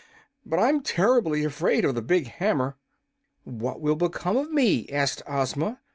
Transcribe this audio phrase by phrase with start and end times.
[0.43, 2.75] But I'm terribly afraid of the big hammer!"
[3.43, 5.79] "What will become of me?" asked Ozma.